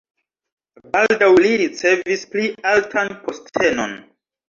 [0.95, 3.99] Baldaŭ li ricevis pli altan postenon.